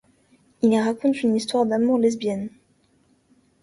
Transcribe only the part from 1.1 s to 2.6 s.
une histoire d'amour lesbienne.